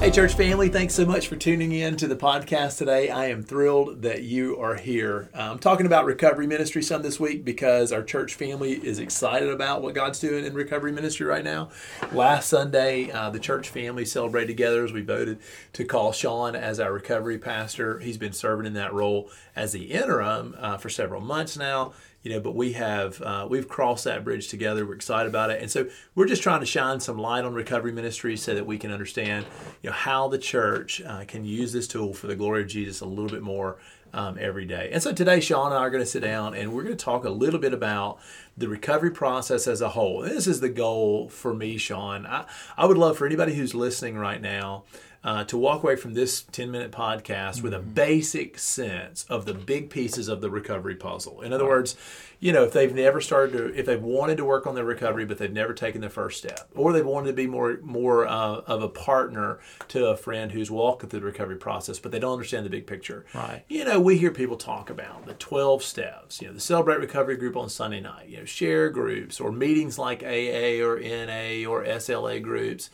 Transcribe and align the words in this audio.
Hey, 0.00 0.10
church 0.10 0.32
family, 0.32 0.70
thanks 0.70 0.94
so 0.94 1.04
much 1.04 1.28
for 1.28 1.36
tuning 1.36 1.72
in 1.72 1.94
to 1.98 2.08
the 2.08 2.16
podcast 2.16 2.78
today. 2.78 3.10
I 3.10 3.26
am 3.26 3.42
thrilled 3.42 4.00
that 4.00 4.22
you 4.22 4.58
are 4.58 4.76
here. 4.76 5.28
I'm 5.34 5.58
talking 5.58 5.84
about 5.84 6.06
recovery 6.06 6.46
ministry 6.46 6.82
some 6.82 7.02
this 7.02 7.20
week 7.20 7.44
because 7.44 7.92
our 7.92 8.02
church 8.02 8.32
family 8.32 8.72
is 8.72 8.98
excited 8.98 9.50
about 9.50 9.82
what 9.82 9.94
God's 9.94 10.18
doing 10.18 10.46
in 10.46 10.54
recovery 10.54 10.90
ministry 10.90 11.26
right 11.26 11.44
now. 11.44 11.68
Last 12.12 12.48
Sunday, 12.48 13.10
uh, 13.10 13.28
the 13.28 13.38
church 13.38 13.68
family 13.68 14.06
celebrated 14.06 14.46
together 14.46 14.86
as 14.86 14.92
we 14.94 15.02
voted 15.02 15.38
to 15.74 15.84
call 15.84 16.12
Sean 16.12 16.56
as 16.56 16.80
our 16.80 16.94
recovery 16.94 17.36
pastor. 17.36 17.98
He's 17.98 18.16
been 18.16 18.32
serving 18.32 18.64
in 18.64 18.72
that 18.72 18.94
role 18.94 19.28
as 19.54 19.72
the 19.72 19.92
interim 19.92 20.56
uh, 20.58 20.78
for 20.78 20.88
several 20.88 21.20
months 21.20 21.58
now 21.58 21.92
you 22.22 22.30
know 22.30 22.40
but 22.40 22.54
we 22.54 22.72
have 22.72 23.20
uh, 23.22 23.46
we've 23.48 23.68
crossed 23.68 24.04
that 24.04 24.24
bridge 24.24 24.48
together. 24.48 24.86
We're 24.86 24.94
excited 24.94 25.28
about 25.28 25.50
it. 25.50 25.60
And 25.60 25.70
so 25.70 25.88
we're 26.14 26.26
just 26.26 26.42
trying 26.42 26.60
to 26.60 26.66
shine 26.66 27.00
some 27.00 27.18
light 27.18 27.44
on 27.44 27.54
recovery 27.54 27.92
ministry 27.92 28.36
so 28.36 28.54
that 28.54 28.66
we 28.66 28.78
can 28.78 28.92
understand 28.92 29.46
you 29.82 29.90
know 29.90 29.96
how 29.96 30.28
the 30.28 30.38
church 30.38 31.02
uh, 31.02 31.24
can 31.26 31.44
use 31.44 31.72
this 31.72 31.88
tool 31.88 32.12
for 32.14 32.26
the 32.26 32.36
glory 32.36 32.62
of 32.62 32.68
jesus 32.68 33.00
a 33.00 33.06
little 33.06 33.28
bit 33.28 33.42
more 33.42 33.78
um, 34.12 34.36
every 34.40 34.66
day. 34.66 34.90
And 34.92 35.02
so 35.02 35.12
today 35.12 35.40
sean 35.40 35.66
and 35.66 35.76
i 35.76 35.78
are 35.78 35.90
going 35.90 36.02
to 36.02 36.08
sit 36.08 36.22
down 36.22 36.54
and 36.54 36.72
we're 36.72 36.82
going 36.82 36.96
to 36.96 37.04
talk 37.04 37.24
a 37.24 37.30
little 37.30 37.60
bit 37.60 37.72
about 37.72 38.18
the 38.56 38.68
recovery 38.68 39.10
process 39.10 39.66
as 39.66 39.80
a 39.80 39.90
whole. 39.90 40.22
This 40.22 40.46
is 40.46 40.60
the 40.60 40.68
goal 40.68 41.28
for 41.28 41.54
me 41.54 41.78
sean. 41.78 42.26
I, 42.26 42.44
I 42.76 42.86
would 42.86 42.98
love 42.98 43.16
for 43.16 43.26
anybody 43.26 43.54
who's 43.54 43.74
listening 43.74 44.16
right 44.16 44.40
now 44.40 44.84
uh, 45.22 45.44
to 45.44 45.58
walk 45.58 45.82
away 45.82 45.96
from 45.96 46.14
this 46.14 46.42
10 46.42 46.70
minute 46.70 46.92
podcast 46.92 47.56
mm-hmm. 47.56 47.64
with 47.64 47.74
a 47.74 47.78
mm-hmm. 47.78 47.90
basic 47.90 48.58
sense 48.58 49.24
of 49.28 49.44
the 49.44 49.54
big 49.54 49.90
pieces 49.90 50.28
of 50.28 50.40
the 50.40 50.50
recovery 50.50 50.96
puzzle. 50.96 51.42
In 51.42 51.52
other 51.52 51.64
right. 51.64 51.70
words, 51.70 51.96
you 52.38 52.54
know, 52.54 52.64
if 52.64 52.72
they've 52.72 52.94
never 52.94 53.20
started 53.20 53.52
to, 53.52 53.78
if 53.78 53.84
they've 53.84 54.02
wanted 54.02 54.38
to 54.38 54.46
work 54.46 54.66
on 54.66 54.74
their 54.74 54.84
recovery, 54.84 55.26
but 55.26 55.36
they've 55.36 55.52
never 55.52 55.74
taken 55.74 56.00
the 56.00 56.08
first 56.08 56.38
step, 56.38 56.70
or 56.74 56.92
they've 56.92 57.04
wanted 57.04 57.26
to 57.28 57.32
be 57.34 57.46
more, 57.46 57.78
more 57.82 58.26
uh, 58.26 58.62
of 58.66 58.82
a 58.82 58.88
partner 58.88 59.60
to 59.88 60.06
a 60.06 60.16
friend 60.16 60.52
who's 60.52 60.70
walking 60.70 61.10
through 61.10 61.20
the 61.20 61.26
recovery 61.26 61.56
process, 61.56 61.98
but 61.98 62.12
they 62.12 62.18
don't 62.18 62.32
understand 62.32 62.64
the 62.64 62.70
big 62.70 62.86
picture. 62.86 63.26
Right. 63.34 63.62
You 63.68 63.84
know, 63.84 64.00
we 64.00 64.16
hear 64.16 64.30
people 64.30 64.56
talk 64.56 64.88
about 64.88 65.26
the 65.26 65.34
12 65.34 65.82
steps, 65.82 66.40
you 66.40 66.48
know, 66.48 66.54
the 66.54 66.60
Celebrate 66.60 66.98
Recovery 66.98 67.36
group 67.36 67.58
on 67.58 67.68
Sunday 67.68 68.00
night, 68.00 68.30
you 68.30 68.38
know, 68.38 68.46
share 68.46 68.88
groups 68.88 69.38
or 69.38 69.52
meetings 69.52 69.98
like 69.98 70.22
AA 70.22 70.82
or 70.82 70.98
NA 70.98 71.68
or 71.68 71.84
SLA 71.84 72.42
groups 72.42 72.88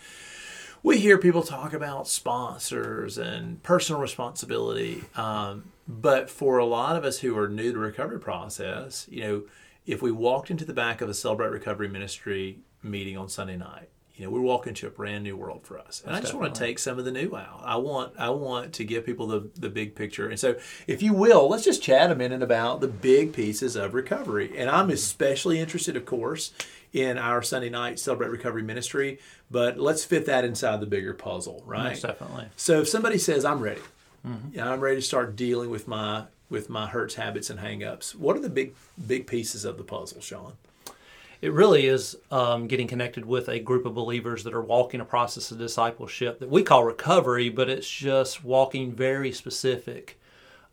we 0.83 0.99
hear 0.99 1.19
people 1.19 1.43
talk 1.43 1.73
about 1.73 2.09
sponsors 2.09 3.19
and 3.19 3.63
personal 3.63 4.01
responsibility. 4.01 5.05
Um, 5.15 5.73
but 5.89 6.31
for 6.31 6.59
a 6.59 6.67
lot 6.67 6.97
of 6.97 7.05
us 7.05 7.19
who 7.19 7.37
are 7.39 7.49
new 7.49 7.73
to 7.73 7.79
recovery 7.79 8.21
process, 8.21 9.07
you 9.11 9.23
know, 9.23 9.43
if 9.87 10.03
we 10.03 10.11
walked 10.11 10.51
into 10.51 10.65
the 10.65 10.73
back 10.75 11.01
of 11.01 11.09
a 11.09 11.15
Celebrate 11.15 11.51
Recovery 11.51 11.89
Ministry 11.89 12.59
meeting 12.83 13.17
on 13.17 13.29
Sunday 13.29 13.57
night, 13.57 13.89
you 14.17 14.25
know, 14.25 14.31
we're 14.31 14.41
walking 14.41 14.71
into 14.71 14.87
a 14.87 14.91
brand 14.91 15.25
new 15.25 15.37
world 15.37 15.61
for 15.65 15.79
us. 15.79 16.01
And 16.01 16.09
That's 16.09 16.19
I 16.19 16.21
just 16.21 16.33
definitely. 16.33 16.41
want 16.41 16.55
to 16.55 16.61
take 16.61 16.79
some 16.79 16.99
of 16.99 17.05
the 17.05 17.13
new 17.13 17.37
out. 17.37 17.61
I 17.63 17.77
want 17.77 18.15
I 18.19 18.31
want 18.31 18.73
to 18.75 18.85
give 18.85 19.05
people 19.05 19.27
the, 19.27 19.51
the 19.55 19.69
big 19.69 19.95
picture. 19.95 20.29
And 20.29 20.41
so 20.41 20.57
if 20.87 21.03
you 21.03 21.13
will, 21.13 21.49
let's 21.49 21.65
just 21.65 21.83
chat 21.83 22.11
a 22.11 22.15
minute 22.15 22.43
about 22.43 22.81
the 22.81 22.89
big 22.89 23.35
pieces 23.35 23.77
of 23.77 23.93
recovery. 23.93 24.57
And 24.57 24.71
I'm 24.71 24.89
especially 24.89 25.61
interested, 25.61 25.97
of 25.97 26.07
course, 26.07 26.53
in 26.95 27.19
our 27.19 27.43
Sunday 27.43 27.69
night 27.69 27.99
Celebrate 27.99 28.31
Recovery 28.31 28.63
ministry, 28.63 29.19
but 29.51 29.79
let's 29.79 30.05
fit 30.05 30.25
that 30.27 30.45
inside 30.45 30.81
the 30.81 30.87
bigger 30.87 31.13
puzzle, 31.13 31.63
right? 31.67 31.91
Most 31.91 32.03
definitely. 32.03 32.47
So 32.57 32.81
if 32.81 32.89
somebody 32.89 33.19
says, 33.19 33.45
I'm 33.45 33.61
ready, 33.61 33.83
mm-hmm. 34.27 34.59
I'm 34.59 34.81
ready 34.81 34.97
to 34.97 35.03
start 35.03 35.37
dealing 35.37 35.69
with 35.69 35.87
my 35.87 36.25
with 36.49 36.71
my 36.71 36.87
hurts, 36.87 37.17
habits, 37.17 37.51
and 37.51 37.61
hangups, 37.61 38.15
what 38.15 38.35
are 38.37 38.41
the 38.41 38.49
big 38.49 38.75
big 39.07 39.27
pieces 39.27 39.67
of 39.67 39.77
the 39.77 39.85
puzzle, 39.85 40.23
Sean? 40.23 40.55
It 41.41 41.53
really 41.53 41.87
is 41.87 42.17
um, 42.31 42.67
getting 42.67 42.87
connected 42.87 43.25
with 43.27 43.49
a 43.49 43.59
group 43.59 43.85
of 43.87 43.95
believers 43.95 44.45
that 44.45 44.55
are 44.55 44.63
walking 44.63 45.01
a 45.01 45.05
process 45.05 45.51
of 45.51 45.59
discipleship 45.59 46.41
that 46.41 46.49
we 46.49 46.63
call 46.63 46.85
recovery, 46.85 47.49
but 47.49 47.69
it's 47.69 47.89
just 47.89 48.45
walking 48.45 48.93
very 48.93 49.33
specific 49.33 50.19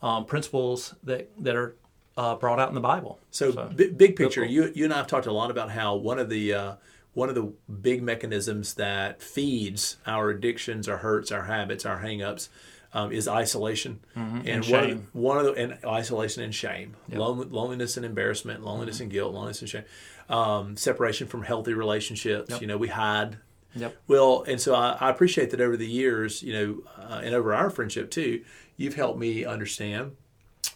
um, 0.01 0.25
principles 0.25 0.95
that 1.03 1.29
that 1.43 1.55
are 1.55 1.75
uh, 2.17 2.35
brought 2.35 2.59
out 2.59 2.69
in 2.69 2.75
the 2.75 2.81
Bible. 2.81 3.19
So, 3.31 3.51
so 3.51 3.67
b- 3.67 3.89
big 3.89 4.15
picture, 4.15 4.45
you 4.45 4.71
you 4.75 4.85
and 4.85 4.93
I 4.93 4.97
have 4.97 5.07
talked 5.07 5.25
a 5.25 5.33
lot 5.33 5.51
about 5.51 5.71
how 5.71 5.95
one 5.95 6.19
of 6.19 6.29
the 6.29 6.53
uh, 6.53 6.73
one 7.13 7.29
of 7.29 7.35
the 7.35 7.53
big 7.71 8.01
mechanisms 8.01 8.75
that 8.75 9.21
feeds 9.21 9.97
our 10.05 10.29
addictions, 10.29 10.87
our 10.87 10.97
hurts, 10.97 11.31
our 11.31 11.43
habits, 11.43 11.85
our 11.85 12.01
hangups 12.01 12.49
um, 12.93 13.11
is 13.11 13.27
isolation 13.27 13.99
mm-hmm. 14.15 14.37
and, 14.37 14.47
and 14.47 14.65
one, 14.65 15.07
one 15.13 15.37
of 15.37 15.45
the 15.45 15.53
and 15.53 15.77
isolation 15.85 16.43
and 16.43 16.53
shame, 16.53 16.95
yep. 17.09 17.19
Lon- 17.19 17.51
loneliness 17.51 17.97
and 17.97 18.05
embarrassment, 18.05 18.63
loneliness 18.63 18.95
mm-hmm. 18.95 19.03
and 19.03 19.11
guilt, 19.11 19.33
loneliness 19.33 19.61
and 19.61 19.69
shame, 19.69 19.83
um, 20.29 20.77
separation 20.77 21.27
from 21.27 21.43
healthy 21.43 21.73
relationships. 21.73 22.51
Yep. 22.51 22.61
You 22.61 22.67
know, 22.67 22.77
we 22.77 22.89
hide. 22.89 23.37
Yep. 23.75 23.95
Well, 24.07 24.43
and 24.47 24.61
so 24.61 24.75
I, 24.75 24.97
I 24.99 25.09
appreciate 25.09 25.49
that 25.49 25.61
over 25.61 25.75
the 25.75 25.87
years, 25.87 26.43
you 26.43 26.53
know, 26.53 26.83
uh, 26.97 27.21
and 27.23 27.33
over 27.33 27.53
our 27.55 27.69
friendship 27.69 28.11
too, 28.11 28.43
you've 28.77 28.95
helped 28.95 29.19
me 29.19 29.43
understand 29.43 30.15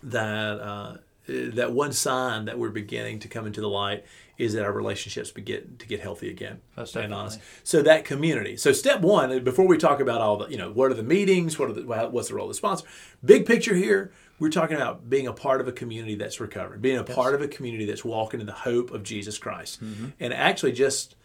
that 0.01 0.59
uh, 0.59 0.97
that 1.27 1.71
one 1.71 1.91
sign 1.91 2.45
that 2.45 2.57
we're 2.57 2.69
beginning 2.69 3.19
to 3.19 3.27
come 3.27 3.45
into 3.45 3.61
the 3.61 3.69
light 3.69 4.05
is 4.37 4.53
that 4.53 4.63
our 4.63 4.71
relationships 4.71 5.31
begin 5.31 5.75
to 5.79 5.87
get 5.87 5.99
healthy 5.99 6.29
again. 6.29 6.61
That's 6.75 6.95
and 6.95 7.13
honest. 7.13 7.39
So 7.63 7.81
that 7.81 8.05
community. 8.05 8.55
So 8.55 8.71
step 8.71 9.01
one, 9.01 9.43
before 9.43 9.67
we 9.67 9.77
talk 9.77 9.99
about 9.99 10.21
all 10.21 10.37
the, 10.37 10.47
you 10.47 10.57
know, 10.57 10.71
what 10.71 10.91
are 10.91 10.93
the 10.93 11.03
meetings? 11.03 11.57
What 11.57 11.69
are 11.69 11.73
the, 11.73 11.81
what's 12.09 12.29
the 12.29 12.35
role 12.35 12.45
of 12.45 12.51
the 12.51 12.55
sponsor? 12.55 12.85
Big 13.25 13.45
picture 13.45 13.73
here, 13.73 14.11
we're 14.39 14.49
talking 14.49 14.77
about 14.77 15.09
being 15.09 15.27
a 15.27 15.33
part 15.33 15.59
of 15.59 15.67
a 15.67 15.71
community 15.71 16.15
that's 16.15 16.39
recovered, 16.39 16.81
being 16.81 16.97
a 16.97 17.05
yes. 17.05 17.15
part 17.15 17.33
of 17.33 17.41
a 17.41 17.47
community 17.47 17.85
that's 17.85 18.05
walking 18.05 18.39
in 18.39 18.45
the 18.45 18.51
hope 18.51 18.91
of 18.91 19.03
Jesus 19.03 19.37
Christ, 19.39 19.83
mm-hmm. 19.83 20.09
and 20.19 20.33
actually 20.33 20.73
just 20.73 21.15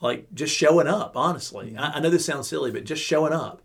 like 0.00 0.32
just 0.32 0.54
showing 0.54 0.86
up. 0.86 1.16
Honestly, 1.16 1.70
mm-hmm. 1.70 1.78
I, 1.78 1.96
I 1.96 2.00
know 2.00 2.08
this 2.08 2.24
sounds 2.24 2.48
silly, 2.48 2.70
but 2.70 2.84
just 2.84 3.02
showing 3.02 3.34
up 3.34 3.60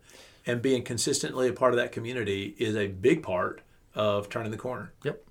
and 0.45 0.61
being 0.61 0.83
consistently 0.83 1.47
a 1.47 1.53
part 1.53 1.71
of 1.71 1.77
that 1.77 1.93
community 1.93 2.55
is 2.57 2.75
a 2.75 2.87
big 2.87 3.23
part 3.23 3.61
of 3.95 4.29
turning 4.29 4.51
the 4.51 4.57
corner. 4.57 4.91
Yep. 5.03 5.23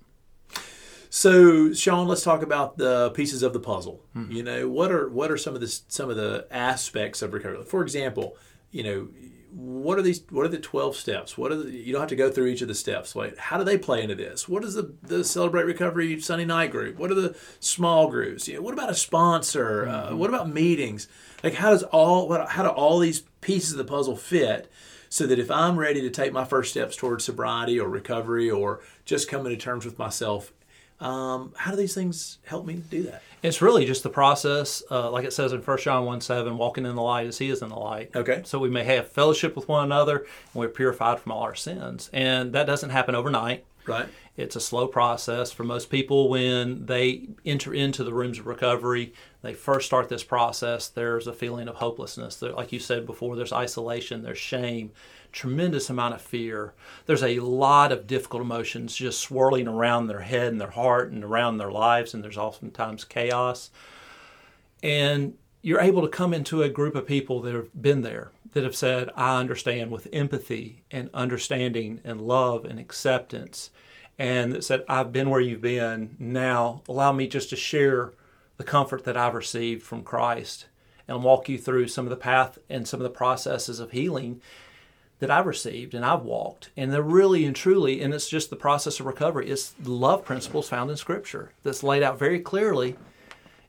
So, 1.17 1.73
Sean, 1.73 2.07
let's 2.07 2.21
talk 2.21 2.43
about 2.43 2.77
the 2.77 3.09
pieces 3.09 3.41
of 3.41 3.51
the 3.51 3.59
puzzle. 3.59 4.03
Hmm. 4.13 4.31
You 4.31 4.43
know, 4.43 4.69
what 4.69 4.91
are 4.91 5.09
what 5.09 5.31
are 5.31 5.37
some 5.37 5.55
of 5.55 5.61
the 5.61 5.79
some 5.87 6.11
of 6.11 6.15
the 6.15 6.45
aspects 6.51 7.23
of 7.23 7.33
recovery? 7.33 7.63
For 7.63 7.81
example, 7.81 8.37
you 8.69 8.83
know, 8.83 9.07
what 9.51 9.97
are 9.97 10.03
these? 10.03 10.21
What 10.29 10.45
are 10.45 10.49
the 10.49 10.59
twelve 10.59 10.95
steps? 10.95 11.35
What 11.35 11.51
are 11.51 11.55
the, 11.55 11.71
you 11.71 11.91
don't 11.91 12.01
have 12.01 12.09
to 12.09 12.15
go 12.15 12.29
through 12.29 12.45
each 12.45 12.61
of 12.61 12.67
the 12.67 12.75
steps. 12.75 13.15
Like, 13.15 13.35
how 13.35 13.57
do 13.57 13.63
they 13.63 13.79
play 13.79 14.03
into 14.03 14.13
this? 14.13 14.47
What 14.47 14.63
is 14.63 14.75
the 14.75 14.93
the 15.01 15.23
Celebrate 15.23 15.63
Recovery 15.63 16.21
Sunday 16.21 16.45
Night 16.45 16.69
group? 16.69 16.99
What 16.99 17.09
are 17.09 17.15
the 17.15 17.35
small 17.59 18.11
groups? 18.11 18.47
You 18.47 18.57
know, 18.57 18.61
what 18.61 18.75
about 18.75 18.91
a 18.91 18.95
sponsor? 18.95 19.87
Uh, 19.87 19.91
mm-hmm. 19.91 20.13
Uh, 20.13 20.17
what 20.17 20.29
about 20.29 20.49
meetings? 20.49 21.07
Like, 21.43 21.55
how 21.55 21.71
does 21.71 21.81
all 21.81 22.29
what, 22.29 22.49
how 22.49 22.61
do 22.61 22.69
all 22.69 22.99
these 22.99 23.21
pieces 23.41 23.71
of 23.71 23.79
the 23.79 23.85
puzzle 23.85 24.17
fit? 24.17 24.71
So 25.09 25.25
that 25.25 25.39
if 25.39 25.49
I'm 25.49 25.79
ready 25.79 26.01
to 26.01 26.11
take 26.11 26.31
my 26.31 26.45
first 26.45 26.69
steps 26.69 26.95
towards 26.95 27.23
sobriety 27.23 27.79
or 27.79 27.89
recovery 27.89 28.51
or 28.51 28.81
just 29.03 29.27
coming 29.27 29.51
to 29.51 29.57
terms 29.57 29.83
with 29.83 29.97
myself 29.97 30.53
um, 30.99 31.53
how 31.55 31.71
do 31.71 31.77
these 31.77 31.93
things 31.93 32.39
help 32.45 32.65
me 32.65 32.81
do 32.89 33.03
that? 33.03 33.21
It's 33.43 33.61
really 33.61 33.85
just 33.85 34.03
the 34.03 34.09
process, 34.09 34.81
uh, 34.89 35.11
like 35.11 35.25
it 35.25 35.33
says 35.33 35.53
in 35.53 35.61
First 35.61 35.83
John 35.83 36.05
1 36.05 36.21
7, 36.21 36.57
walking 36.57 36.85
in 36.85 36.95
the 36.95 37.01
light 37.01 37.27
as 37.27 37.37
he 37.37 37.49
is 37.49 37.61
in 37.61 37.69
the 37.69 37.75
light. 37.75 38.15
Okay. 38.15 38.41
So 38.45 38.57
we 38.57 38.69
may 38.69 38.83
have 38.83 39.11
fellowship 39.11 39.55
with 39.55 39.67
one 39.67 39.83
another 39.83 40.17
and 40.17 40.27
we're 40.55 40.69
purified 40.69 41.19
from 41.19 41.31
all 41.31 41.43
our 41.43 41.55
sins. 41.55 42.09
And 42.13 42.53
that 42.53 42.65
doesn't 42.65 42.89
happen 42.89 43.13
overnight. 43.13 43.63
Right. 43.85 44.07
It's 44.37 44.55
a 44.55 44.61
slow 44.61 44.87
process 44.87 45.51
for 45.51 45.63
most 45.63 45.89
people 45.89 46.29
when 46.29 46.85
they 46.85 47.27
enter 47.43 47.73
into 47.73 48.03
the 48.03 48.13
rooms 48.13 48.37
of 48.37 48.45
recovery. 48.45 49.13
They 49.41 49.55
first 49.55 49.87
start 49.87 50.09
this 50.09 50.23
process, 50.23 50.87
there's 50.87 51.25
a 51.25 51.33
feeling 51.33 51.67
of 51.67 51.75
hopelessness. 51.75 52.35
There, 52.35 52.53
like 52.53 52.71
you 52.71 52.79
said 52.79 53.07
before, 53.07 53.35
there's 53.35 53.51
isolation, 53.51 54.21
there's 54.21 54.37
shame, 54.37 54.91
tremendous 55.31 55.89
amount 55.89 56.13
of 56.13 56.21
fear. 56.21 56.73
There's 57.07 57.23
a 57.23 57.39
lot 57.39 57.91
of 57.91 58.05
difficult 58.05 58.43
emotions 58.43 58.95
just 58.95 59.19
swirling 59.19 59.67
around 59.67 60.05
their 60.05 60.21
head 60.21 60.51
and 60.51 60.61
their 60.61 60.69
heart 60.69 61.11
and 61.11 61.23
around 61.23 61.57
their 61.57 61.71
lives, 61.71 62.13
and 62.13 62.23
there's 62.23 62.37
oftentimes 62.37 63.03
chaos. 63.03 63.71
And 64.83 65.33
you're 65.63 65.81
able 65.81 66.03
to 66.03 66.07
come 66.07 66.33
into 66.33 66.61
a 66.61 66.69
group 66.69 66.95
of 66.95 67.07
people 67.07 67.41
that 67.41 67.55
have 67.55 67.69
been 67.81 68.01
there, 68.01 68.31
that 68.53 68.63
have 68.63 68.75
said, 68.75 69.09
I 69.15 69.39
understand 69.39 69.89
with 69.89 70.07
empathy 70.13 70.83
and 70.91 71.09
understanding 71.13 72.01
and 72.03 72.21
love 72.21 72.65
and 72.65 72.79
acceptance, 72.79 73.71
and 74.19 74.51
that 74.51 74.63
said, 74.63 74.83
I've 74.89 75.11
been 75.11 75.29
where 75.29 75.41
you've 75.41 75.61
been. 75.61 76.15
Now 76.19 76.81
allow 76.87 77.11
me 77.11 77.27
just 77.27 77.49
to 77.51 77.55
share 77.55 78.13
the 78.57 78.63
comfort 78.63 79.03
that 79.03 79.17
I've 79.17 79.35
received 79.35 79.83
from 79.83 80.03
Christ 80.03 80.65
and 81.07 81.23
walk 81.23 81.47
you 81.47 81.57
through 81.57 81.87
some 81.87 82.05
of 82.05 82.09
the 82.09 82.15
path 82.15 82.57
and 82.69 82.87
some 82.87 82.99
of 82.99 83.03
the 83.03 83.09
processes 83.09 83.79
of 83.79 83.91
healing 83.91 84.41
that 85.19 85.31
I've 85.31 85.45
received 85.45 85.93
and 85.93 86.03
I've 86.03 86.23
walked. 86.23 86.69
And 86.75 86.91
they're 86.91 87.01
really 87.01 87.45
and 87.45 87.55
truly, 87.55 88.01
and 88.01 88.13
it's 88.13 88.29
just 88.29 88.49
the 88.49 88.55
process 88.55 88.99
of 88.99 89.05
recovery. 89.05 89.49
It's 89.49 89.73
love 89.83 90.25
principles 90.25 90.69
found 90.69 90.91
in 90.91 90.97
Scripture 90.97 91.51
that's 91.63 91.83
laid 91.83 92.03
out 92.03 92.19
very 92.19 92.39
clearly 92.39 92.97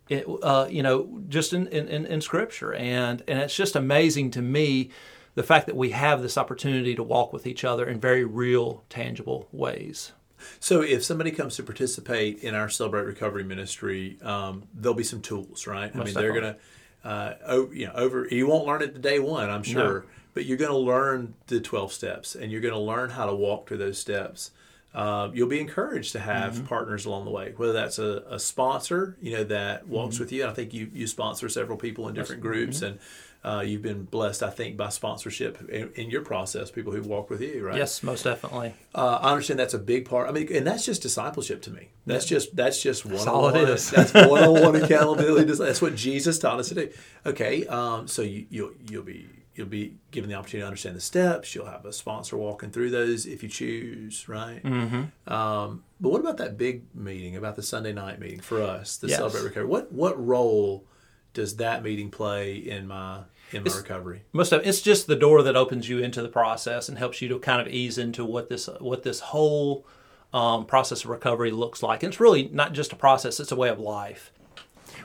it, 0.09 0.27
uh, 0.43 0.67
you 0.71 0.83
know, 0.83 1.21
just 1.29 1.53
in, 1.53 1.67
in, 1.69 2.07
in 2.07 2.21
Scripture. 2.21 2.73
And, 2.75 3.23
and 3.29 3.39
it's 3.39 3.57
just 3.57 3.77
amazing 3.77 4.31
to 4.33 4.43
me 4.43 4.91
the 5.35 5.43
fact 5.43 5.67
that 5.67 5.77
we 5.77 5.91
have 5.91 6.23
this 6.23 6.37
opportunity 6.37 6.95
to 6.95 7.03
walk 7.03 7.33
with 7.33 7.47
each 7.47 7.63
other 7.63 7.87
in 7.87 8.01
very 8.01 8.25
real, 8.25 8.83
tangible 8.89 9.49
ways. 9.53 10.13
So, 10.61 10.81
if 10.83 11.05
somebody 11.05 11.31
comes 11.31 11.57
to 11.57 11.63
participate 11.63 12.39
in 12.41 12.55
our 12.55 12.69
Celebrate 12.69 13.03
Recovery 13.05 13.45
ministry, 13.45 14.19
um, 14.23 14.65
there'll 14.75 14.95
be 14.97 15.03
some 15.05 15.21
tools, 15.21 15.67
right? 15.67 15.95
Most 15.95 16.03
I 16.03 16.05
mean, 16.07 16.15
they're 16.15 16.41
going 16.41 16.55
to, 16.55 17.09
uh, 17.09 17.35
over, 17.47 17.75
you 17.75 17.87
know, 17.87 17.93
over. 17.95 18.27
You 18.31 18.47
won't 18.47 18.67
learn 18.67 18.83
it 18.83 18.93
the 18.95 18.99
day 19.01 19.19
one, 19.19 19.49
I'm 19.51 19.63
sure, 19.63 20.01
No. 20.01 20.07
but 20.35 20.45
you're 20.45 20.57
going 20.59 20.71
to 20.73 20.77
learn 20.77 21.35
the 21.47 21.61
12 21.61 21.93
steps, 21.93 22.35
and 22.35 22.51
you're 22.53 22.61
going 22.61 22.75
to 22.75 22.81
learn 22.81 23.11
how 23.11 23.27
to 23.27 23.35
walk 23.35 23.69
through 23.69 23.79
those 23.79 23.99
steps. 23.99 24.51
Uh, 24.95 25.29
you'll 25.35 25.49
be 25.49 25.61
encouraged 25.61 26.13
to 26.13 26.19
have 26.19 26.55
Mm-hmm. 26.55 26.65
partners 26.67 27.05
along 27.05 27.25
the 27.27 27.31
way, 27.31 27.53
whether 27.57 27.75
that's 27.75 27.99
a, 27.99 28.25
a 28.31 28.39
sponsor, 28.39 29.17
you 29.21 29.33
know, 29.33 29.45
that 29.45 29.87
walks 29.87 30.15
Mm-hmm. 30.15 30.25
with 30.25 30.33
you. 30.33 30.47
I 30.47 30.53
think 30.55 30.73
you 30.73 30.91
you 30.95 31.07
sponsor 31.07 31.49
several 31.49 31.77
people 31.77 32.09
in 32.09 32.15
different 32.15 32.41
groups, 32.43 32.81
and 32.83 32.99
uh, 33.45 33.63
you've 33.65 33.83
been 33.83 34.05
blessed, 34.05 34.43
I 34.43 34.51
think, 34.51 34.77
by 34.77 34.89
sponsorship 34.89 35.69
in, 35.71 35.91
in 35.95 36.11
your 36.11 36.23
process. 36.23 36.71
People 36.71 36.93
who 36.93 37.03
walk 37.03 37.31
with 37.31 37.41
you, 37.41 37.65
right? 37.65 37.77
Yes, 37.77 38.03
most 38.03 38.25
definitely. 38.25 38.75
Uh, 38.95 39.19
I 39.23 39.31
understand 39.31 39.61
that's 39.61 39.75
a 39.75 39.79
big 39.79 40.09
part. 40.09 40.29
I 40.29 40.33
mean, 40.33 40.49
and 40.53 40.67
that's 40.67 40.85
just 40.85 41.03
discipleship 41.03 41.63
to 41.63 41.71
me. 41.71 41.89
That's 42.05 42.25
just 42.25 42.57
that's 42.57 42.83
just 42.83 43.07
one 43.07 43.29
all 43.29 43.47
on 43.47 43.55
one. 43.55 43.65
That's 43.67 44.13
one 44.13 44.43
on 44.43 44.61
one 44.61 44.77
accountability. 44.83 45.53
That's 45.53 45.81
what 45.81 45.95
Jesus 45.95 46.39
taught 46.39 46.59
us 46.59 46.69
to 46.71 46.75
do. 46.75 46.91
Okay, 47.27 47.67
um, 47.67 48.09
so 48.09 48.23
you, 48.23 48.47
you'll 48.51 48.73
you'll 48.91 49.03
be 49.05 49.29
you'll 49.55 49.67
be 49.67 49.95
given 50.11 50.31
the 50.31 50.37
opportunity 50.37 50.63
to 50.63 50.67
understand 50.67 50.97
the 50.97 51.01
steps. 51.01 51.55
You'll 51.55 51.67
have 51.67 51.85
a 51.85 51.93
sponsor 51.93 52.37
walking 52.37 52.71
through 52.71 52.91
those 52.91 53.27
if 53.27 53.43
you 53.43 53.49
choose, 53.49 54.29
right? 54.29 54.63
Mm-hmm. 54.63 55.33
Um, 55.33 55.85
but 56.01 56.11
what 56.11 56.21
about 56.21 56.37
that 56.39 56.57
big 56.57 56.83
meeting? 56.95 57.37
About 57.37 57.57
the 57.57 57.63
Sunday 57.63 57.93
night 57.93 58.19
meeting 58.21 58.41
for 58.41 58.63
us, 58.63 58.97
the 58.97 59.09
Yes. 59.09 59.19
celebrate 59.19 59.43
recovery. 59.43 59.67
What 59.67 59.93
what 59.93 60.25
role 60.25 60.85
does 61.35 61.57
that 61.57 61.83
meeting 61.83 62.11
play 62.11 62.57
in 62.57 62.87
my 62.87 63.21
in 63.53 63.65
my 63.65 63.77
recovery? 63.77 64.23
most 64.33 64.53
of 64.53 64.67
it's 64.67 64.81
just 64.81 65.07
the 65.07 65.17
door 65.17 65.43
that 65.43 65.57
opens 65.57 65.89
you 65.89 65.99
into 65.99 66.23
the 66.23 66.29
process 66.29 66.89
and 66.89 66.99
helps 66.99 67.23
you 67.23 67.29
to 67.29 67.39
kind 67.39 67.61
of 67.61 67.69
ease 67.69 67.99
into 67.99 68.25
what 68.25 68.49
this 68.49 68.69
what 68.81 69.03
this 69.03 69.21
whole 69.21 69.87
um, 70.33 70.67
process 70.67 71.05
of 71.05 71.11
recovery 71.11 71.51
looks 71.51 71.83
like. 71.83 72.03
And 72.03 72.13
it's 72.13 72.21
really 72.21 72.49
not 72.53 72.73
just 72.73 72.93
a 72.93 72.97
process; 72.97 73.41
it's 73.41 73.53
a 73.53 73.57
way 73.57 73.69
of 73.69 73.79
life. 73.79 74.33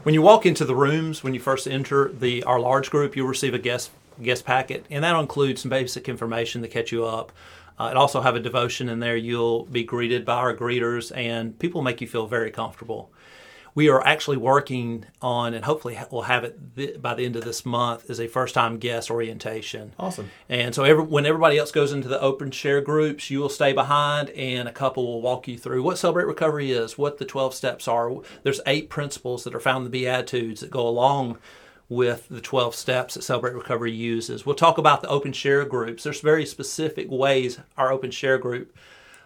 When 0.04 0.14
you 0.14 0.22
walk 0.22 0.46
into 0.46 0.66
the 0.66 0.76
rooms, 0.76 1.24
when 1.24 1.34
you 1.34 1.40
first 1.40 1.68
enter 1.68 2.12
the 2.12 2.44
our 2.44 2.60
large 2.60 2.90
group, 2.90 3.16
you'll 3.16 3.28
receive 3.28 3.54
a 3.54 3.60
guest 3.60 3.92
guest 4.22 4.46
packet, 4.46 4.86
and 4.90 5.04
that'll 5.04 5.22
include 5.22 5.58
some 5.58 5.70
basic 5.70 6.10
information 6.10 6.62
to 6.62 6.68
catch 6.68 6.92
you 6.92 7.06
up. 7.06 7.32
Uh, 7.80 7.90
it 7.90 7.98
also 7.98 8.22
have 8.22 8.36
a 8.36 8.40
devotion 8.40 8.88
in 8.90 9.00
there. 9.00 9.16
You'll 9.16 9.66
be 9.66 9.84
greeted 9.84 10.26
by 10.26 10.36
our 10.36 10.56
greeters, 10.56 11.16
and 11.16 11.58
people 11.58 11.82
make 11.82 12.02
you 12.02 12.08
feel 12.08 12.28
very 12.28 12.52
comfortable 12.52 13.12
we 13.76 13.90
are 13.90 14.06
actually 14.06 14.38
working 14.38 15.06
on, 15.22 15.54
and 15.54 15.66
hopefully 15.66 15.98
we'll 16.12 16.24
have 16.24 16.44
it 16.44 16.76
th- 16.76 17.02
by 17.02 17.14
the 17.14 17.26
end 17.26 17.36
of 17.36 17.44
this 17.44 17.66
month, 17.66 18.10
is 18.10 18.20
a 18.20 18.28
first 18.28 18.54
time 18.54 18.78
guest 18.78 19.10
orientation. 19.10 19.94
Awesome. 19.98 20.30
And 20.48 20.76
so 20.76 20.84
every, 20.84 21.04
when 21.04 21.26
everybody 21.26 21.58
else 21.58 21.72
goes 21.72 21.92
into 21.92 22.08
the 22.08 22.22
open 22.22 22.52
share 22.52 22.82
groups, 22.82 23.30
you 23.32 23.40
will 23.40 23.50
stay 23.50 23.74
behind 23.74 24.30
and 24.32 24.68
a 24.68 24.72
couple 24.72 25.06
will 25.06 25.22
walk 25.22 25.48
you 25.48 25.58
through 25.58 25.84
what 25.84 25.98
Celebrate 25.98 26.26
Recovery 26.26 26.72
is, 26.72 26.98
what 26.98 27.18
the 27.18 27.26
12 27.26 27.54
steps 27.54 27.88
are. 27.88 28.14
There's 28.44 28.62
eight 28.68 28.90
principles 28.90 29.44
that 29.44 29.56
are 29.56 29.60
found 29.60 29.86
in 29.86 29.92
the 29.92 29.98
Beatitudes 29.98 30.62
that 30.62 30.72
go 30.72 30.88
along 30.88 31.38
with 31.90 32.28
the 32.30 32.42
12 32.42 32.76
steps 32.76 33.14
that 33.14 33.24
Celebrate 33.24 33.54
Recovery 33.54 33.92
uses. 33.92 34.46
We'll 34.46 34.56
talk 34.56 34.78
about 34.78 35.02
the 35.02 35.10
open 35.10 35.34
share 35.34 35.66
groups. 35.66 36.04
There's 36.04 36.22
very 36.22 36.46
specific 36.46 37.08
ways 37.10 37.60
our 37.78 37.92
open 37.92 38.12
share 38.12 38.38
group 38.38 38.76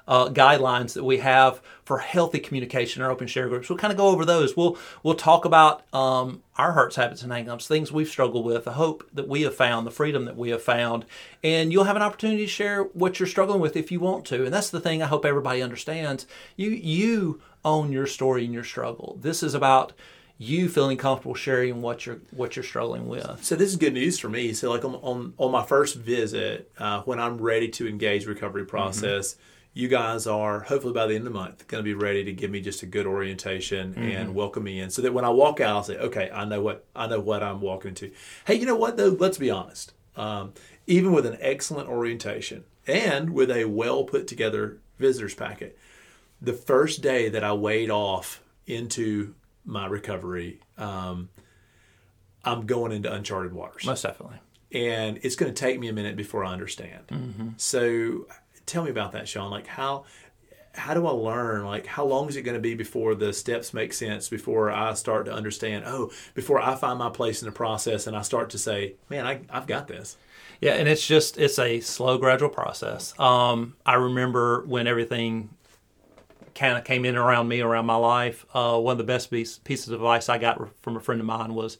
uh, 0.07 0.29
guidelines 0.29 0.93
that 0.93 1.03
we 1.03 1.17
have 1.17 1.61
for 1.83 1.99
healthy 1.99 2.39
communication 2.39 3.01
in 3.01 3.05
our 3.05 3.11
open 3.11 3.27
share 3.27 3.47
groups. 3.49 3.69
We'll 3.69 3.77
kind 3.77 3.91
of 3.91 3.97
go 3.97 4.07
over 4.07 4.25
those. 4.25 4.55
We'll 4.55 4.77
we'll 5.03 5.15
talk 5.15 5.45
about 5.45 5.83
um, 5.93 6.43
our 6.55 6.71
hurts, 6.73 6.95
habits, 6.95 7.23
and 7.23 7.31
hangups, 7.31 7.67
things 7.67 7.91
we've 7.91 8.07
struggled 8.07 8.45
with, 8.45 8.65
the 8.65 8.73
hope 8.73 9.07
that 9.13 9.27
we 9.27 9.41
have 9.41 9.55
found, 9.55 9.85
the 9.85 9.91
freedom 9.91 10.25
that 10.25 10.37
we 10.37 10.49
have 10.49 10.63
found, 10.63 11.05
and 11.43 11.71
you'll 11.71 11.83
have 11.85 11.95
an 11.95 12.01
opportunity 12.01 12.45
to 12.45 12.51
share 12.51 12.83
what 12.83 13.19
you're 13.19 13.27
struggling 13.27 13.59
with 13.59 13.75
if 13.75 13.91
you 13.91 13.99
want 13.99 14.25
to. 14.25 14.45
And 14.45 14.53
that's 14.53 14.69
the 14.69 14.79
thing 14.79 15.01
I 15.01 15.07
hope 15.07 15.25
everybody 15.25 15.61
understands. 15.61 16.25
You 16.55 16.69
you 16.69 17.41
own 17.65 17.91
your 17.91 18.07
story 18.07 18.45
and 18.45 18.53
your 18.53 18.63
struggle. 18.63 19.17
This 19.21 19.43
is 19.43 19.53
about 19.53 19.93
you 20.39 20.69
feeling 20.69 20.97
comfortable 20.97 21.33
sharing 21.33 21.81
what 21.81 22.05
you're 22.05 22.19
what 22.31 22.55
you're 22.55 22.63
struggling 22.63 23.07
with. 23.07 23.43
So 23.43 23.55
this 23.55 23.69
is 23.69 23.75
good 23.75 23.93
news 23.93 24.19
for 24.19 24.29
me. 24.29 24.53
So 24.53 24.69
like 24.69 24.85
on 24.85 24.95
on, 24.95 25.33
on 25.37 25.51
my 25.51 25.65
first 25.65 25.95
visit, 25.95 26.71
uh, 26.77 27.01
when 27.01 27.19
I'm 27.19 27.37
ready 27.37 27.69
to 27.69 27.87
engage 27.87 28.25
recovery 28.25 28.65
process, 28.65 29.35
you 29.77 29.87
guys 29.87 30.25
are 30.25 30.61
hopefully 30.61 30.93
by 30.93 31.05
the 31.05 31.13
end 31.15 31.27
of 31.27 31.33
the 31.33 31.39
month 31.39 31.67
going 31.67 31.83
to 31.83 31.85
be 31.85 31.93
ready 31.93 32.23
to 32.23 32.33
give 32.33 32.49
me 32.49 32.61
just 32.61 32.81
a 32.81 32.85
good 32.85 33.05
orientation 33.05 33.93
and 33.95 34.33
welcome 34.33 34.63
me 34.63 34.79
in, 34.79 34.89
so 34.89 35.01
that 35.03 35.13
when 35.13 35.23
I 35.23 35.29
walk 35.29 35.59
out, 35.61 35.75
I'll 35.75 35.83
say, 35.83 35.97
okay, 35.97 36.29
I 36.33 36.45
know 36.45 36.61
what 36.61 36.85
I 36.95 37.07
know 37.07 37.19
what 37.19 37.43
I'm 37.43 37.61
walking 37.61 37.89
into. 37.89 38.11
Hey, 38.45 38.55
you 38.55 38.65
know 38.65 38.75
what 38.75 38.97
though? 38.97 39.09
Let's 39.09 39.37
be 39.37 39.51
honest. 39.51 39.93
Um, 40.15 40.53
even 40.87 41.11
with 41.11 41.25
an 41.27 41.37
excellent 41.39 41.89
orientation 41.89 42.63
and 42.87 43.29
with 43.29 43.51
a 43.51 43.65
well 43.65 44.03
put 44.03 44.25
together 44.27 44.79
visitors 44.97 45.35
packet, 45.35 45.77
the 46.41 46.53
first 46.53 47.01
day 47.01 47.29
that 47.29 47.43
I 47.43 47.53
wade 47.53 47.91
off 47.91 48.41
into 48.65 49.35
my 49.63 49.85
recovery, 49.85 50.59
um, 50.77 51.29
I'm 52.43 52.65
going 52.65 52.91
into 52.93 53.13
uncharted 53.13 53.53
waters 53.53 53.85
Most 53.85 54.01
definitely. 54.03 54.37
and 54.71 55.19
it's 55.21 55.35
going 55.35 55.53
to 55.53 55.59
take 55.59 55.79
me 55.79 55.87
a 55.89 55.93
minute 55.93 56.15
before 56.15 56.43
I 56.45 56.51
understand. 56.53 57.53
So, 57.57 58.27
tell 58.67 58.83
me 58.83 58.91
about 58.91 59.13
that, 59.13 59.27
Sean. 59.27 59.49
Like 59.49 59.65
how 59.65 60.05
how 60.75 60.93
do 60.93 61.07
I 61.07 61.11
learn? 61.11 61.65
Like 61.65 61.87
how 61.87 62.05
long 62.05 62.29
is 62.29 62.35
it 62.35 62.43
going 62.43 62.55
to 62.55 62.61
be 62.61 62.75
before 62.75 63.15
the 63.15 63.33
steps 63.33 63.73
make 63.73 63.93
sense? 63.93 64.29
Before 64.29 64.69
I 64.69 64.93
start 64.93 65.25
to 65.25 65.33
understand? 65.33 65.85
Oh, 65.87 66.11
before 66.35 66.61
I 66.61 66.75
find 66.75 66.99
my 66.99 67.09
place 67.09 67.41
in 67.41 67.47
the 67.47 67.51
process 67.51 68.05
and 68.05 68.15
I 68.15 68.21
start 68.21 68.51
to 68.51 68.59
say, 68.59 68.93
"Man, 69.09 69.25
I, 69.25 69.41
I've 69.49 69.65
got 69.65 69.87
this." 69.87 70.17
Yeah, 70.61 70.73
and 70.73 70.87
it's 70.87 71.05
just 71.05 71.37
it's 71.39 71.57
a 71.57 71.79
slow, 71.79 72.19
gradual 72.19 72.49
process. 72.49 73.17
Um, 73.19 73.75
I 73.85 73.95
remember 73.95 74.63
when 74.65 74.85
everything 74.85 75.49
kind 76.55 76.77
of 76.77 76.83
came 76.83 77.05
in 77.05 77.15
around 77.15 77.47
me, 77.47 77.61
around 77.61 77.85
my 77.85 77.95
life. 77.95 78.45
Uh, 78.53 78.79
one 78.79 78.93
of 78.93 78.97
the 78.97 79.03
best 79.03 79.29
piece, 79.29 79.59
pieces 79.59 79.89
of 79.89 79.95
advice 79.95 80.27
I 80.27 80.39
got 80.39 80.59
from 80.81 80.97
a 80.97 80.99
friend 80.99 81.21
of 81.21 81.27
mine 81.27 81.53
was, 81.53 81.77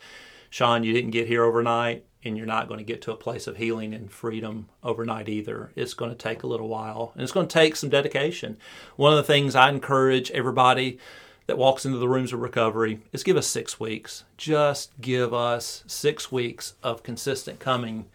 "Sean, 0.50 0.84
you 0.84 0.94
didn't 0.94 1.12
get 1.12 1.28
here 1.28 1.44
overnight, 1.44 2.06
and 2.24 2.38
you're 2.38 2.46
not 2.46 2.68
going 2.68 2.80
to 2.80 2.84
get 2.84 3.02
to 3.04 3.12
a 3.12 3.18
place 3.18 3.48
of 3.48 3.58
healing 3.58 3.94
and 3.94 4.12
freedom 4.12 4.70
overnight 4.84 5.30
either. 5.30 5.72
It's 5.76 5.94
going 5.94 6.12
to 6.12 6.18
take 6.18 6.44
a 6.44 6.48
little 6.48 6.68
while, 6.68 7.12
and 7.14 7.24
it's 7.24 7.32
going 7.32 7.48
to 7.48 7.54
take 7.54 7.76
some 7.76 7.90
dedication." 7.90 8.58
One 8.96 9.14
of 9.14 9.18
the 9.18 9.24
things 9.24 9.56
I 9.56 9.70
encourage 9.70 10.32
everybody 10.32 11.00
that 11.48 11.58
walks 11.58 11.86
into 11.86 11.98
the 11.98 12.10
rooms 12.10 12.34
of 12.34 12.42
recovery 12.42 13.00
is 13.14 13.24
give 13.24 13.38
us 13.38 13.48
six 13.48 13.80
weeks. 13.80 14.26
Just 14.38 14.92
give 15.00 15.34
us 15.34 15.84
six 15.88 16.32
weeks 16.32 16.74
of 16.84 17.04
consistent 17.04 17.60
coming 17.60 18.06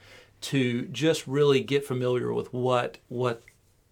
to 0.42 0.86
just 0.86 1.26
really 1.26 1.60
get 1.60 1.86
familiar 1.86 2.32
with 2.32 2.52
what 2.52 2.98
what 3.08 3.42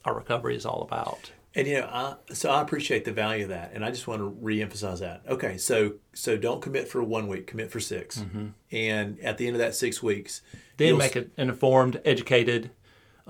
our 0.04 0.14
recovery 0.14 0.56
is 0.56 0.66
all 0.66 0.82
about. 0.82 1.32
And 1.54 1.66
you 1.66 1.80
know, 1.80 1.88
I, 1.92 2.14
so 2.32 2.50
I 2.50 2.62
appreciate 2.62 3.04
the 3.04 3.12
value 3.12 3.44
of 3.44 3.48
that, 3.48 3.72
and 3.74 3.84
I 3.84 3.90
just 3.90 4.06
want 4.06 4.20
to 4.20 4.30
reemphasize 4.30 5.00
that. 5.00 5.22
Okay, 5.28 5.58
so 5.58 5.94
so 6.12 6.36
don't 6.36 6.62
commit 6.62 6.86
for 6.86 7.02
one 7.02 7.26
week, 7.26 7.48
commit 7.48 7.72
for 7.72 7.80
6 7.80 8.18
mm-hmm. 8.18 8.46
and 8.70 9.18
at 9.20 9.36
the 9.36 9.46
end 9.46 9.56
of 9.56 9.60
that 9.60 9.74
six 9.74 10.02
weeks, 10.02 10.42
Then 10.76 10.96
make 10.96 11.16
an 11.16 11.32
informed, 11.36 12.00
educated 12.04 12.70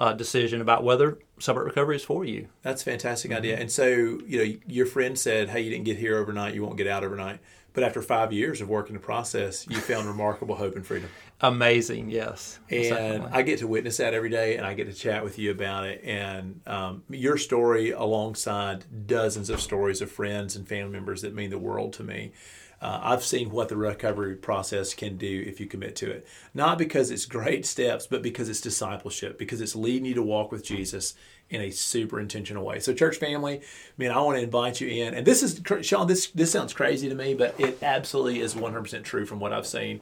uh, 0.01 0.15
decision 0.15 0.63
about 0.63 0.83
whether 0.83 1.19
celebrate 1.39 1.67
recovery 1.67 1.97
is 1.97 2.03
for 2.03 2.25
you. 2.25 2.49
That's 2.63 2.81
a 2.81 2.85
fantastic 2.87 3.33
idea. 3.33 3.59
And 3.59 3.71
so, 3.71 3.87
you 3.87 4.39
know, 4.39 4.59
your 4.67 4.87
friend 4.87 5.17
said, 5.17 5.51
"Hey, 5.51 5.61
you 5.61 5.71
didn't 5.71 5.85
get 5.85 5.99
here 5.99 6.17
overnight. 6.17 6.55
You 6.55 6.65
won't 6.65 6.79
get 6.79 6.87
out 6.87 7.05
overnight." 7.05 7.39
But 7.73 7.85
after 7.85 8.03
five 8.03 8.33
years 8.33 8.61
of 8.61 8.69
working 8.69 8.95
the 8.95 9.01
process, 9.01 9.69
you 9.69 9.77
found 9.77 10.09
remarkable 10.09 10.57
hope 10.57 10.75
and 10.75 10.85
freedom. 10.85 11.09
Amazing, 11.41 12.11
yes. 12.11 12.59
And. 12.69 13.29
I 13.31 13.43
get 13.43 13.61
to 13.61 13.69
witness 13.69 13.99
that 13.99 14.13
every 14.13 14.31
day, 14.31 14.57
and 14.57 14.67
I 14.67 14.75
get 14.75 14.87
to 14.87 14.93
chat 14.93 15.23
with 15.23 15.39
you 15.39 15.53
about 15.53 15.87
it. 15.87 16.03
And 16.03 16.63
um, 16.67 17.05
your 17.09 17.37
story, 17.37 17.93
alongside 17.93 19.07
dozens 19.07 19.51
of 19.51 19.61
stories 19.61 20.01
of 20.01 20.11
friends 20.11 20.57
and 20.57 20.67
family 20.67 20.91
members 20.93 21.23
that 21.23 21.33
mean 21.33 21.51
the 21.51 21.59
world 21.59 21.93
to 21.95 22.03
me. 22.03 22.33
Uh, 22.81 23.01
I've 23.03 23.25
seen 23.25 23.51
what 23.51 23.69
the 23.69 23.77
recovery 23.77 24.37
process 24.37 24.95
can 24.95 25.17
do 25.17 25.45
if 25.47 25.61
you 25.61 25.67
commit 25.67 25.97
to 25.97 26.11
it. 26.11 26.27
Not 26.55 26.79
because 26.79 27.11
it's 27.11 27.27
great 27.27 27.67
steps, 27.67 28.07
but 28.07 28.23
because 28.23 28.49
it's 28.49 28.61
discipleship, 28.61 29.39
because 29.39 29.61
it's 29.61 29.77
leading 29.77 30.07
you 30.07 30.15
to 30.15 30.23
walk 30.23 30.51
with 30.51 30.65
Jesus 30.65 31.15
in 31.51 31.61
a 31.61 31.71
super 31.71 32.21
intentional 32.21 32.65
way. 32.65 32.79
So, 32.79 32.95
church 32.95 33.17
family, 33.17 33.61
man, 33.99 34.13
I 34.13 34.21
want 34.21 34.39
to 34.39 34.43
invite 34.43 34.81
you 34.81 34.89
in. 34.89 35.15
And 35.15 35.27
this 35.27 35.43
is, 35.43 35.61
Sean, 35.83 36.07
this, 36.07 36.29
this 36.29 36.53
sounds 36.53 36.73
crazy 36.73 37.09
to 37.09 37.15
me, 37.15 37.35
but 37.35 37.59
it 37.59 37.83
absolutely 37.83 38.41
is 38.41 38.55
100% 38.55 39.03
true 39.03 39.27
from 39.27 39.41
what 39.41 39.53
I've 39.53 39.67
seen. 39.67 40.01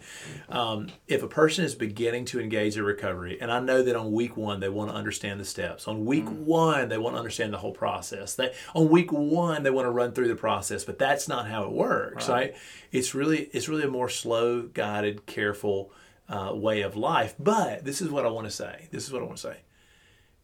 Um, 0.50 0.88
if 1.06 1.22
a 1.22 1.28
person 1.28 1.64
is 1.64 1.74
beginning 1.74 2.26
to 2.26 2.40
engage 2.40 2.76
in 2.76 2.84
recovery, 2.84 3.38
and 3.40 3.50
I 3.50 3.60
know 3.60 3.82
that 3.82 3.96
on 3.96 4.12
week 4.12 4.36
one, 4.36 4.60
they 4.60 4.68
want 4.68 4.90
to 4.90 4.96
understand 4.96 5.40
the 5.40 5.46
steps. 5.46 5.88
On 5.88 6.04
week 6.04 6.28
one, 6.28 6.90
they 6.90 6.98
want 6.98 7.14
to 7.14 7.18
understand 7.18 7.52
the 7.54 7.58
whole 7.58 7.72
process. 7.72 8.34
They, 8.34 8.52
on 8.74 8.90
week 8.90 9.10
one, 9.10 9.62
they 9.62 9.70
want 9.70 9.86
to 9.86 9.90
run 9.90 10.12
through 10.12 10.28
the 10.28 10.36
process, 10.36 10.84
but 10.84 10.98
that's 10.98 11.28
not 11.28 11.48
how 11.48 11.64
it 11.64 11.72
works, 11.72 12.28
right? 12.28 12.56
It's 12.92 13.14
really, 13.14 13.48
it's 13.52 13.68
really 13.68 13.84
a 13.84 13.88
more 13.88 14.10
slow, 14.10 14.62
guided, 14.62 15.24
careful 15.24 15.92
uh, 16.28 16.52
way 16.54 16.82
of 16.82 16.94
life. 16.94 17.34
But 17.38 17.84
this 17.86 18.02
is 18.02 18.10
what 18.10 18.26
I 18.26 18.28
want 18.28 18.46
to 18.46 18.50
say. 18.50 18.88
This 18.90 19.06
is 19.06 19.12
what 19.12 19.22
I 19.22 19.24
want 19.24 19.38
to 19.38 19.42
say. 19.42 19.56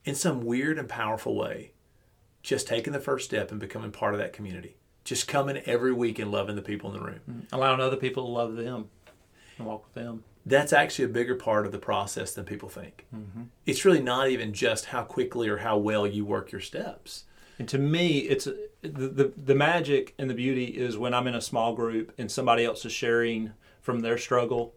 In 0.04 0.14
some 0.14 0.42
weird 0.42 0.78
and 0.78 0.88
powerful 0.88 1.34
way, 1.34 1.73
just 2.42 2.66
taking 2.66 2.92
the 2.92 3.00
first 3.00 3.25
step 3.25 3.50
and 3.50 3.58
becoming 3.58 3.90
part 3.90 4.14
of 4.14 4.20
that 4.20 4.32
community 4.32 4.76
just 5.04 5.28
coming 5.28 5.58
every 5.66 5.92
week 5.92 6.18
and 6.18 6.32
loving 6.32 6.56
the 6.56 6.62
people 6.62 6.92
in 6.92 6.99
the 6.99 7.04
room. 7.04 7.20
Mm. 7.30 7.42
Allowing 7.52 7.80
other 7.80 7.96
people 7.96 8.25
to 8.25 8.30
love 8.30 8.56
them 8.56 8.88
and 9.58 9.66
walk 9.66 9.84
with 9.84 9.94
them. 9.94 10.25
That's 10.46 10.73
actually 10.73 11.06
a 11.06 11.08
bigger 11.08 11.37
part 11.37 11.64
of 11.64 11.73
the 11.73 11.78
process 11.78 12.34
than 12.34 12.44
people 12.44 12.68
think. 12.68 13.06
Mm-hmm. 13.14 13.44
It's 13.64 13.84
really 13.84 14.02
not 14.02 14.28
even 14.28 14.52
just 14.52 14.87
how 14.87 15.02
quickly 15.02 15.49
or 15.49 15.58
how 15.58 15.78
well 15.78 16.06
you 16.06 16.25
work 16.25 16.52
your 16.52 16.61
steps. 16.61 17.25
And 17.58 17.68
to 17.68 17.78
me, 17.78 18.18
it's 18.18 18.46
the, 18.46 18.68
the 18.82 19.32
the 19.37 19.54
magic 19.54 20.12
and 20.18 20.28
the 20.28 20.34
beauty 20.34 20.64
is 20.64 20.99
when 20.99 21.14
I'm 21.14 21.28
in 21.28 21.34
a 21.34 21.40
small 21.40 21.75
group 21.75 22.12
and 22.18 22.30
somebody 22.30 22.64
else 22.64 22.84
is 22.84 22.92
sharing 22.92 23.52
from 23.80 24.00
their 24.00 24.18
struggle, 24.18 24.75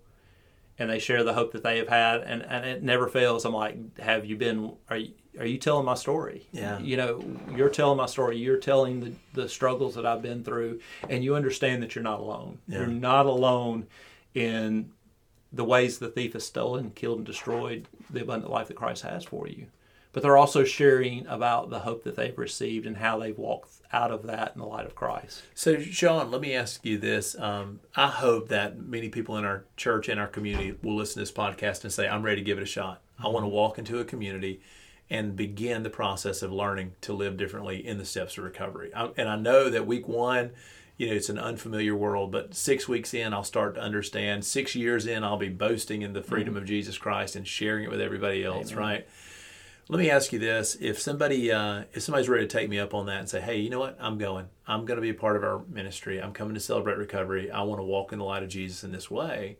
and 0.79 0.89
they 0.89 0.99
share 0.99 1.23
the 1.23 1.33
hope 1.33 1.53
that 1.53 1.63
they 1.63 1.77
have 1.77 1.87
had, 1.87 2.21
and, 2.21 2.43
and 2.43 2.65
it 2.65 2.83
never 2.83 3.07
fails. 3.07 3.45
I'm 3.45 3.53
like, 3.53 3.99
have 3.99 4.25
you 4.25 4.37
been? 4.37 4.73
Are 4.89 4.97
you 4.97 5.11
are 5.39 5.45
you 5.45 5.57
telling 5.57 5.85
my 5.85 5.93
story? 5.93 6.47
Yeah. 6.51 6.79
You 6.79 6.97
know, 6.97 7.23
you're 7.55 7.69
telling 7.69 7.97
my 7.97 8.07
story. 8.07 8.37
You're 8.37 8.57
telling 8.57 9.01
the 9.01 9.13
the 9.33 9.49
struggles 9.49 9.95
that 9.95 10.05
I've 10.05 10.21
been 10.21 10.43
through, 10.43 10.79
and 11.09 11.23
you 11.23 11.35
understand 11.35 11.83
that 11.83 11.95
you're 11.95 12.03
not 12.03 12.19
alone. 12.19 12.59
Yeah. 12.67 12.79
You're 12.79 12.87
not 12.87 13.25
alone 13.25 13.87
in 14.33 14.91
the 15.51 15.63
ways 15.63 15.99
the 15.99 16.09
thief 16.09 16.33
has 16.33 16.45
stolen, 16.45 16.91
killed, 16.91 17.19
and 17.19 17.25
destroyed 17.25 17.87
the 18.09 18.21
abundant 18.21 18.51
life 18.51 18.67
that 18.67 18.75
Christ 18.75 19.03
has 19.03 19.23
for 19.23 19.47
you. 19.47 19.67
But 20.17 20.23
they're 20.23 20.35
also 20.35 20.63
sharing 20.63 21.27
about 21.27 21.69
the 21.69 21.81
hope 21.81 22.03
that 22.05 22.15
they've 22.15 22.35
received 22.35 22.87
and 22.87 22.97
how 22.97 23.19
they've 23.19 23.37
walked 23.37 23.69
out 23.93 24.09
of 24.09 24.23
that 24.23 24.53
in 24.55 24.59
the 24.59 24.65
light 24.65 24.87
of 24.87 24.95
Christ. 24.95 25.43
So, 25.53 25.79
Sean, 25.79 26.31
let 26.31 26.41
me 26.41 26.55
ask 26.55 26.83
you 26.83 26.97
this. 26.97 27.37
Um, 27.37 27.81
I 27.95 28.07
hope 28.07 28.47
that 28.47 28.79
many 28.79 29.09
people 29.09 29.37
in 29.37 29.45
our 29.45 29.65
church 29.75 30.09
and 30.09 30.19
our 30.19 30.25
community 30.25 30.75
will 30.81 30.95
listen 30.95 31.13
to 31.13 31.19
this 31.19 31.31
podcast 31.31 31.83
and 31.83 31.93
say, 31.93 32.07
I'm 32.07 32.23
ready 32.23 32.41
to 32.41 32.43
give 32.43 32.57
it 32.57 32.63
a 32.63 32.65
shot. 32.65 33.03
I 33.23 33.27
want 33.27 33.43
to 33.43 33.47
walk 33.47 33.77
into 33.77 33.99
a 33.99 34.03
community 34.03 34.59
and 35.07 35.35
begin 35.35 35.83
the 35.83 35.91
process 35.91 36.41
of 36.41 36.51
learning 36.51 36.93
to 37.01 37.13
live 37.13 37.37
differently 37.37 37.85
in 37.85 37.99
the 37.99 38.05
steps 38.05 38.39
of 38.39 38.43
recovery. 38.43 38.91
I, 38.95 39.11
and 39.17 39.29
I 39.29 39.35
know 39.35 39.69
that 39.69 39.85
week 39.85 40.07
one, 40.07 40.49
you 40.97 41.09
know, 41.09 41.13
it's 41.13 41.29
an 41.29 41.37
unfamiliar 41.37 41.95
world, 41.95 42.31
but 42.31 42.55
six 42.55 42.87
weeks 42.87 43.13
in, 43.13 43.35
I'll 43.35 43.43
start 43.43 43.75
to 43.75 43.81
understand. 43.81 44.45
Six 44.45 44.73
years 44.73 45.05
in, 45.05 45.23
I'll 45.23 45.37
be 45.37 45.49
boasting 45.49 46.01
in 46.01 46.13
the 46.13 46.23
freedom 46.23 46.57
of 46.57 46.65
Jesus 46.65 46.97
Christ 46.97 47.35
and 47.35 47.47
sharing 47.47 47.83
it 47.83 47.91
with 47.91 48.01
everybody 48.01 48.43
else, 48.43 48.71
Amen. 48.71 48.83
right? 48.83 49.07
Let 49.89 49.99
me 49.99 50.09
ask 50.09 50.33
you 50.33 50.39
this: 50.39 50.75
If 50.81 50.99
somebody, 50.99 51.49
uh, 51.49 51.83
if 51.93 52.03
somebody's 52.03 52.27
ready 52.27 52.45
to 52.45 52.57
take 52.57 52.69
me 52.69 52.77
up 52.77 52.93
on 52.93 53.05
that 53.05 53.19
and 53.19 53.29
say, 53.29 53.39
"Hey, 53.39 53.57
you 53.59 53.69
know 53.69 53.79
what? 53.79 53.97
I'm 54.01 54.17
going. 54.17 54.47
I'm 54.67 54.85
going 54.85 54.97
to 54.97 55.01
be 55.01 55.11
a 55.11 55.13
part 55.13 55.37
of 55.37 55.43
our 55.43 55.61
ministry. 55.69 56.21
I'm 56.21 56.33
coming 56.33 56.55
to 56.55 56.59
celebrate 56.59 56.97
recovery. 56.97 57.49
I 57.49 57.61
want 57.61 57.79
to 57.79 57.85
walk 57.85 58.11
in 58.11 58.19
the 58.19 58.25
light 58.25 58.43
of 58.43 58.49
Jesus 58.49 58.83
in 58.83 58.91
this 58.91 59.09
way." 59.09 59.55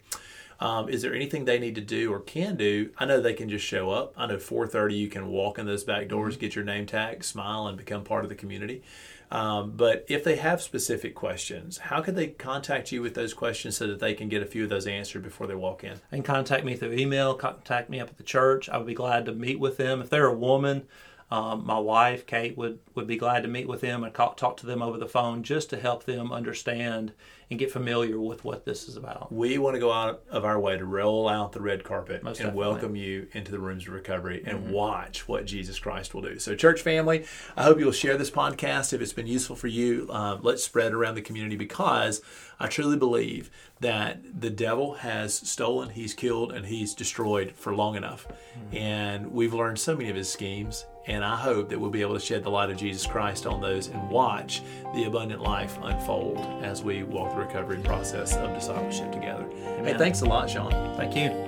Um, 0.59 0.89
is 0.89 1.01
there 1.01 1.13
anything 1.13 1.45
they 1.45 1.59
need 1.59 1.75
to 1.75 1.81
do 1.81 2.11
or 2.11 2.19
can 2.19 2.55
do? 2.57 2.89
I 2.97 3.05
know 3.05 3.21
they 3.21 3.35
can 3.35 3.47
just 3.47 3.63
show 3.63 3.91
up. 3.91 4.13
I 4.17 4.25
know 4.25 4.37
4:30 4.37 4.97
you 4.97 5.07
can 5.07 5.29
walk 5.29 5.59
in 5.59 5.65
those 5.65 5.85
back 5.85 6.09
doors, 6.09 6.35
get 6.35 6.55
your 6.55 6.65
name 6.65 6.85
tag, 6.87 7.23
smile, 7.23 7.67
and 7.67 7.77
become 7.77 8.03
part 8.03 8.25
of 8.25 8.29
the 8.29 8.35
community. 8.35 8.83
Um, 9.29 9.73
but 9.75 10.05
if 10.07 10.23
they 10.23 10.37
have 10.37 10.61
specific 10.61 11.13
questions, 11.13 11.77
how 11.77 12.01
could 12.01 12.15
they 12.15 12.27
contact 12.27 12.91
you 12.91 13.01
with 13.01 13.13
those 13.13 13.33
questions 13.33 13.75
so 13.75 13.87
that 13.87 13.99
they 13.99 14.13
can 14.13 14.29
get 14.29 14.41
a 14.41 14.45
few 14.45 14.63
of 14.63 14.69
those 14.69 14.87
answered 14.87 15.23
before 15.23 15.47
they 15.47 15.55
walk 15.55 15.83
in? 15.83 15.99
and 16.11 16.23
contact 16.23 16.63
me 16.63 16.75
through 16.75 16.93
email, 16.93 17.33
contact 17.33 17.89
me 17.89 17.99
up 17.99 18.09
at 18.09 18.17
the 18.17 18.23
church. 18.23 18.69
I 18.69 18.77
would 18.77 18.87
be 18.87 18.93
glad 18.93 19.25
to 19.25 19.33
meet 19.33 19.59
with 19.59 19.77
them. 19.77 20.01
If 20.01 20.09
they're 20.09 20.27
a 20.27 20.33
woman, 20.33 20.87
um, 21.29 21.65
my 21.65 21.77
wife, 21.77 22.25
Kate, 22.25 22.57
would, 22.57 22.79
would 22.95 23.07
be 23.07 23.17
glad 23.17 23.43
to 23.43 23.49
meet 23.49 23.67
with 23.67 23.81
them 23.81 24.03
and 24.03 24.13
talk, 24.13 24.37
talk 24.37 24.55
to 24.57 24.65
them 24.65 24.81
over 24.81 24.97
the 24.97 25.07
phone 25.07 25.43
just 25.43 25.69
to 25.71 25.77
help 25.77 26.05
them 26.05 26.31
understand 26.31 27.11
and 27.49 27.59
get 27.59 27.71
familiar 27.71 28.19
with 28.19 28.43
what 28.43 28.65
this 28.65 28.87
is 28.87 28.95
about. 28.95 29.31
We 29.31 29.57
want 29.57 29.75
to 29.75 29.79
go 29.79 29.91
out 29.91 30.23
of 30.29 30.45
our 30.45 30.59
way 30.59 30.77
to 30.77 30.85
roll 30.85 31.27
out 31.27 31.51
the 31.51 31.61
red 31.61 31.83
carpet 31.83 32.23
Most 32.23 32.39
and 32.39 32.47
definitely. 32.47 32.61
Mm-hmm. 32.61 32.71
welcome 32.71 32.95
you 32.95 33.27
into 33.33 33.51
the 33.51 33.59
rooms 33.59 33.87
of 33.87 33.93
recovery 33.93 34.43
and 34.45 34.71
watch 34.71 35.27
what 35.27 35.45
Jesus 35.45 35.79
Christ 35.79 36.13
will 36.13 36.21
do. 36.21 36.39
So, 36.39 36.55
church 36.55 36.81
family, 36.81 37.25
I 37.55 37.63
hope 37.63 37.79
you'll 37.79 37.91
share 37.91 38.17
this 38.17 38.31
podcast 38.31 38.93
if 38.93 39.01
it's 39.01 39.13
been 39.13 39.27
useful 39.27 39.55
for 39.55 39.67
you. 39.67 40.07
Uh, 40.09 40.37
let's 40.41 40.63
spread 40.63 40.93
around 40.93 41.15
the 41.15 41.21
community 41.21 41.55
because 41.55 42.21
I 42.59 42.67
truly 42.67 42.97
believe 42.97 43.51
that 43.81 44.41
the 44.41 44.49
devil 44.49 44.95
has 44.95 45.33
stolen, 45.33 45.89
he's 45.89 46.13
killed, 46.13 46.51
and 46.51 46.65
he's 46.65 46.93
destroyed 46.93 47.53
for 47.55 47.75
long 47.75 47.95
enough. 47.95 48.27
Mm-hmm. 48.27 48.77
And 48.77 49.31
we've 49.31 49.53
learned 49.53 49.77
so 49.77 49.95
many 49.95 50.09
of 50.09 50.15
his 50.15 50.31
schemes. 50.31 50.85
And 51.05 51.23
I 51.23 51.37
hope 51.37 51.69
that 51.69 51.79
we'll 51.79 51.89
be 51.89 52.01
able 52.01 52.15
to 52.15 52.19
shed 52.19 52.43
the 52.43 52.49
light 52.49 52.69
of 52.69 52.77
Jesus 52.77 53.05
Christ 53.05 53.45
on 53.45 53.61
those 53.61 53.87
and 53.87 54.09
watch 54.09 54.61
the 54.93 55.05
abundant 55.05 55.41
life 55.41 55.77
unfold 55.81 56.37
as 56.63 56.83
we 56.83 57.03
walk 57.03 57.31
the 57.31 57.37
recovery 57.37 57.79
process 57.79 58.35
of 58.35 58.53
discipleship 58.53 59.11
together. 59.11 59.47
Hey, 59.83 59.95
thanks 59.97 60.21
a 60.21 60.25
lot, 60.25 60.49
Sean. 60.49 60.71
Thank 60.97 61.15
you. 61.15 61.46